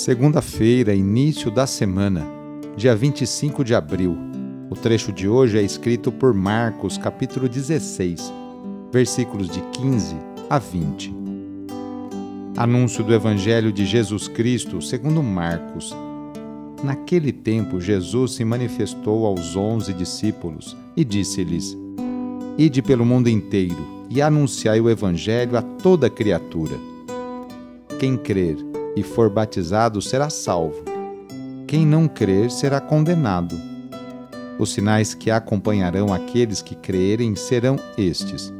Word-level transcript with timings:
Segunda-feira, 0.00 0.94
início 0.94 1.50
da 1.50 1.66
semana, 1.66 2.26
dia 2.74 2.96
25 2.96 3.62
de 3.62 3.74
abril. 3.74 4.16
O 4.70 4.74
trecho 4.74 5.12
de 5.12 5.28
hoje 5.28 5.58
é 5.58 5.62
escrito 5.62 6.10
por 6.10 6.32
Marcos, 6.32 6.96
capítulo 6.96 7.46
16, 7.46 8.32
versículos 8.90 9.50
de 9.50 9.60
15 9.60 10.16
a 10.48 10.58
20. 10.58 11.14
Anúncio 12.56 13.04
do 13.04 13.12
Evangelho 13.12 13.70
de 13.70 13.84
Jesus 13.84 14.26
Cristo, 14.26 14.80
segundo 14.80 15.22
Marcos. 15.22 15.94
Naquele 16.82 17.30
tempo, 17.30 17.78
Jesus 17.78 18.32
se 18.32 18.42
manifestou 18.42 19.26
aos 19.26 19.54
onze 19.54 19.92
discípulos 19.92 20.74
e 20.96 21.04
disse-lhes: 21.04 21.76
Ide 22.56 22.80
pelo 22.80 23.04
mundo 23.04 23.28
inteiro 23.28 24.06
e 24.08 24.22
anunciai 24.22 24.80
o 24.80 24.88
Evangelho 24.88 25.58
a 25.58 25.62
toda 25.62 26.08
criatura. 26.08 26.78
Quem 27.98 28.16
crer 28.16 28.69
e 28.96 29.02
for 29.02 29.30
batizado 29.30 30.00
será 30.02 30.28
salvo. 30.30 30.82
Quem 31.66 31.86
não 31.86 32.08
crer 32.08 32.50
será 32.50 32.80
condenado. 32.80 33.56
Os 34.58 34.72
sinais 34.72 35.14
que 35.14 35.30
acompanharão 35.30 36.12
aqueles 36.12 36.60
que 36.60 36.74
crerem 36.74 37.34
serão 37.36 37.76
estes: 37.96 38.52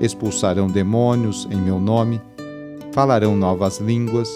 expulsarão 0.00 0.66
demônios 0.66 1.46
em 1.50 1.56
meu 1.56 1.78
nome, 1.80 2.20
falarão 2.92 3.36
novas 3.36 3.78
línguas, 3.78 4.28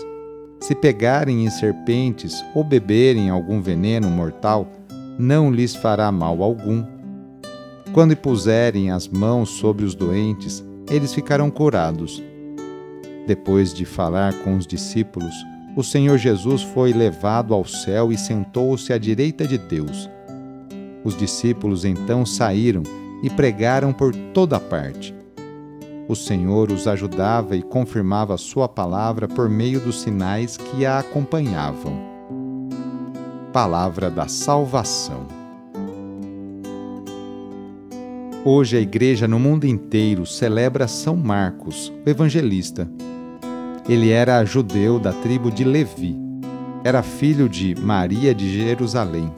se 0.61 0.75
pegarem 0.75 1.47
em 1.47 1.51
serpentes 1.51 2.45
ou 2.55 2.63
beberem 2.63 3.31
algum 3.31 3.63
veneno 3.63 4.11
mortal, 4.11 4.69
não 5.19 5.51
lhes 5.51 5.75
fará 5.75 6.13
mal 6.13 6.43
algum. 6.43 6.85
Quando 7.93 8.15
puserem 8.17 8.91
as 8.91 9.09
mãos 9.09 9.49
sobre 9.51 9.85
os 9.85 9.95
doentes, 9.95 10.65
eles 10.89 11.15
ficarão 11.15 11.51
curados. 11.51 12.23
Depois 13.31 13.73
de 13.73 13.85
falar 13.85 14.35
com 14.43 14.57
os 14.57 14.67
discípulos, 14.67 15.33
o 15.77 15.85
Senhor 15.85 16.19
Jesus 16.19 16.63
foi 16.63 16.93
levado 16.93 17.55
ao 17.55 17.65
céu 17.65 18.11
e 18.11 18.19
sentou-se 18.19 18.93
à 18.93 18.99
direita 18.99 19.47
de 19.47 19.57
Deus. 19.57 20.11
Os 21.05 21.17
discípulos 21.17 21.85
então 21.85 22.27
saíram 22.27 22.83
e 23.23 23.31
pregaram 23.31 23.93
por 23.93 24.13
toda 24.35 24.59
parte. 24.59 25.15
O 26.09 26.17
Senhor 26.17 26.73
os 26.73 26.89
ajudava 26.89 27.55
e 27.55 27.63
confirmava 27.63 28.37
sua 28.37 28.69
palavra 28.69 29.29
por 29.29 29.49
meio 29.49 29.79
dos 29.79 30.01
sinais 30.01 30.57
que 30.57 30.85
a 30.85 30.99
acompanhavam. 30.99 31.93
Palavra 33.53 34.11
da 34.11 34.27
Salvação. 34.27 35.25
Hoje 38.45 38.77
a 38.77 38.81
Igreja 38.81 39.29
no 39.29 39.39
mundo 39.39 39.69
inteiro 39.69 40.27
celebra 40.27 40.89
São 40.89 41.15
Marcos, 41.15 41.93
o 42.05 42.11
evangelista 42.11 42.91
ele 43.89 44.11
era 44.11 44.45
judeu 44.45 44.99
da 44.99 45.13
tribo 45.13 45.51
de 45.51 45.65
Levi. 45.65 46.17
Era 46.85 47.03
filho 47.03 47.49
de 47.49 47.75
Maria 47.75 48.35
de 48.35 48.53
Jerusalém. 48.53 49.33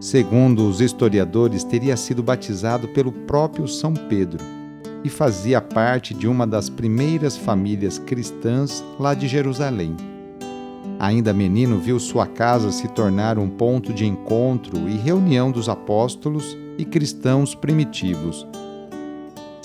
Segundo 0.00 0.68
os 0.68 0.80
historiadores, 0.80 1.64
teria 1.64 1.96
sido 1.96 2.22
batizado 2.22 2.88
pelo 2.88 3.12
próprio 3.12 3.66
São 3.66 3.94
Pedro 3.94 4.44
e 5.04 5.08
fazia 5.08 5.60
parte 5.60 6.12
de 6.14 6.26
uma 6.26 6.46
das 6.46 6.68
primeiras 6.68 7.36
famílias 7.36 7.98
cristãs 7.98 8.84
lá 8.98 9.14
de 9.14 9.28
Jerusalém. 9.28 9.96
Ainda 10.98 11.32
menino, 11.32 11.78
viu 11.78 12.00
sua 12.00 12.26
casa 12.26 12.72
se 12.72 12.88
tornar 12.88 13.38
um 13.38 13.48
ponto 13.48 13.92
de 13.92 14.06
encontro 14.06 14.88
e 14.88 14.96
reunião 14.96 15.50
dos 15.50 15.68
apóstolos 15.68 16.56
e 16.78 16.84
cristãos 16.84 17.54
primitivos 17.54 18.46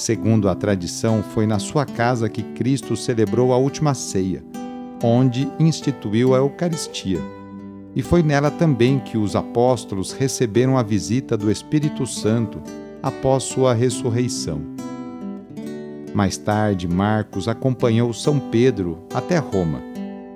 Segundo 0.02 0.50
a 0.50 0.56
tradição, 0.56 1.22
foi 1.22 1.46
na 1.46 1.60
sua 1.60 1.86
casa 1.86 2.28
que 2.28 2.42
Cristo 2.42 2.96
celebrou 2.96 3.54
a 3.54 3.58
última 3.58 3.94
ceia, 3.94 4.44
onde 5.04 5.48
instituiu 5.60 6.34
a 6.34 6.40
Eucaristia. 6.40 7.20
E 7.96 8.02
foi 8.02 8.24
nela 8.24 8.50
também 8.50 8.98
que 8.98 9.16
os 9.16 9.36
apóstolos 9.36 10.12
receberam 10.12 10.76
a 10.76 10.82
visita 10.82 11.38
do 11.38 11.52
Espírito 11.52 12.08
Santo 12.08 12.60
após 13.04 13.44
sua 13.44 13.76
ressurreição. 13.76 14.60
Mais 16.16 16.36
tarde, 16.36 16.88
Marcos 16.88 17.48
acompanhou 17.48 18.12
São 18.12 18.40
Pedro 18.40 19.06
até 19.14 19.38
Roma, 19.38 19.84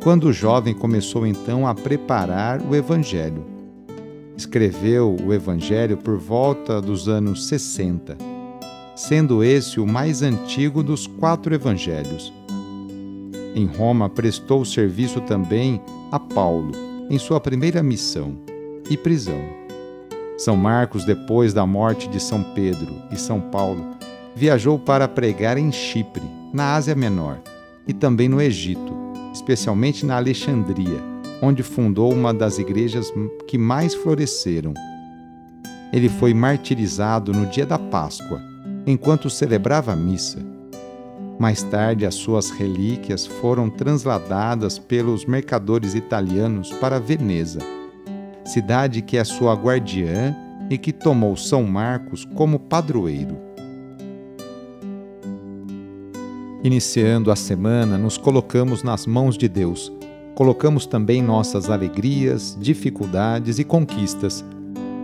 quando 0.03 0.25
o 0.25 0.33
jovem 0.33 0.75
começou 0.75 1.25
então 1.25 1.65
a 1.65 1.73
preparar 1.73 2.61
o 2.61 2.75
Evangelho. 2.75 3.43
Escreveu 4.37 5.15
o 5.25 5.33
Evangelho 5.33 5.97
por 5.97 6.19
volta 6.19 6.79
dos 6.79 7.09
anos 7.09 7.47
60 7.47 8.34
sendo 8.95 9.43
esse 9.43 9.79
o 9.79 9.85
mais 9.85 10.21
antigo 10.21 10.81
dos 10.81 11.05
quatro 11.05 11.53
evangelhos. 11.53 12.33
Em 13.53 13.65
Roma 13.65 14.09
prestou 14.09 14.63
serviço 14.63 15.19
também 15.21 15.81
a 16.11 16.19
Paulo, 16.19 16.71
em 17.09 17.19
sua 17.19 17.39
primeira 17.41 17.83
missão 17.83 18.37
e 18.89 18.95
prisão. 18.95 19.41
São 20.37 20.55
Marcos, 20.55 21.05
depois 21.05 21.53
da 21.53 21.65
morte 21.65 22.07
de 22.07 22.21
São 22.21 22.41
Pedro 22.55 22.93
e 23.11 23.17
São 23.17 23.39
Paulo, 23.39 23.85
viajou 24.35 24.79
para 24.79 25.07
pregar 25.07 25.57
em 25.57 25.71
Chipre, 25.71 26.23
na 26.53 26.73
Ásia 26.73 26.95
Menor, 26.95 27.39
e 27.87 27.93
também 27.93 28.27
no 28.27 28.41
Egito, 28.41 28.93
especialmente 29.33 30.05
na 30.05 30.17
Alexandria, 30.17 31.01
onde 31.41 31.63
fundou 31.63 32.13
uma 32.13 32.33
das 32.33 32.59
igrejas 32.59 33.11
que 33.47 33.57
mais 33.57 33.93
floresceram. 33.93 34.73
Ele 35.93 36.09
foi 36.09 36.33
martirizado 36.33 37.31
no 37.31 37.45
dia 37.45 37.65
da 37.65 37.79
Páscoa 37.79 38.54
enquanto 38.85 39.29
celebrava 39.29 39.93
a 39.93 39.95
missa. 39.95 40.39
Mais 41.39 41.63
tarde, 41.63 42.05
as 42.05 42.15
suas 42.15 42.49
relíquias 42.49 43.25
foram 43.25 43.69
transladadas 43.69 44.79
pelos 44.79 45.25
mercadores 45.25 45.93
italianos 45.93 46.71
para 46.73 46.99
Veneza, 46.99 47.59
cidade 48.45 49.01
que 49.01 49.17
é 49.17 49.23
sua 49.23 49.53
guardiã 49.53 50.35
e 50.69 50.77
que 50.77 50.93
tomou 50.93 51.35
São 51.35 51.63
Marcos 51.63 52.23
como 52.23 52.57
padroeiro. 52.57 53.37
Iniciando 56.63 57.29
a 57.31 57.35
semana, 57.35 57.97
nos 57.97 58.17
colocamos 58.17 58.81
nas 58.81 59.05
mãos 59.05 59.37
de 59.37 59.47
Deus. 59.47 59.91
Colocamos 60.33 60.87
também 60.87 61.21
nossas 61.21 61.69
alegrias, 61.69 62.57
dificuldades 62.59 63.59
e 63.59 63.63
conquistas 63.63 64.43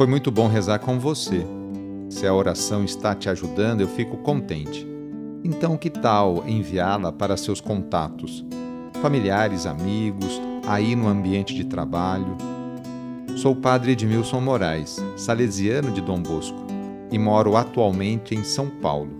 Foi 0.00 0.06
muito 0.06 0.30
bom 0.30 0.48
rezar 0.48 0.78
com 0.78 0.98
você. 0.98 1.44
Se 2.08 2.26
a 2.26 2.32
oração 2.32 2.82
está 2.82 3.14
te 3.14 3.28
ajudando, 3.28 3.82
eu 3.82 3.86
fico 3.86 4.16
contente. 4.16 4.88
Então, 5.44 5.76
que 5.76 5.90
tal 5.90 6.42
enviá-la 6.48 7.12
para 7.12 7.36
seus 7.36 7.60
contatos, 7.60 8.42
familiares, 9.02 9.66
amigos, 9.66 10.40
aí 10.66 10.96
no 10.96 11.06
ambiente 11.06 11.54
de 11.54 11.64
trabalho? 11.64 12.34
Sou 13.36 13.52
o 13.52 13.56
padre 13.56 13.92
Edmilson 13.92 14.40
Moraes, 14.40 14.96
salesiano 15.18 15.90
de 15.90 16.00
Dom 16.00 16.22
Bosco, 16.22 16.66
e 17.12 17.18
moro 17.18 17.54
atualmente 17.54 18.34
em 18.34 18.42
São 18.42 18.70
Paulo. 18.70 19.10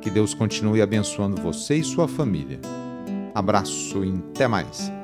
Que 0.00 0.08
Deus 0.08 0.32
continue 0.32 0.80
abençoando 0.80 1.42
você 1.42 1.74
e 1.74 1.84
sua 1.84 2.08
família. 2.08 2.58
Abraço 3.34 4.02
e 4.02 4.14
até 4.30 4.48
mais! 4.48 4.99